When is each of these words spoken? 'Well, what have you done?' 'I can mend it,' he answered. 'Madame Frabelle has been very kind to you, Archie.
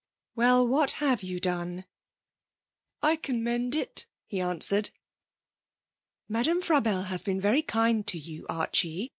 'Well, 0.35 0.67
what 0.67 0.93
have 0.93 1.21
you 1.21 1.39
done?' 1.39 1.85
'I 3.03 3.17
can 3.17 3.43
mend 3.43 3.75
it,' 3.75 4.07
he 4.25 4.39
answered. 4.41 4.89
'Madame 6.27 6.63
Frabelle 6.63 7.03
has 7.05 7.21
been 7.21 7.39
very 7.39 7.61
kind 7.61 8.07
to 8.07 8.17
you, 8.17 8.47
Archie. 8.49 9.09